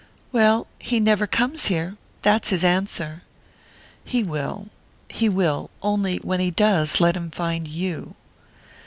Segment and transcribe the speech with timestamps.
[0.31, 1.95] "Well, he never comes here!
[2.23, 3.21] That's his answer."
[4.03, 4.69] "He will
[5.09, 5.69] he will!
[5.83, 8.15] Only, when he does, let him find you."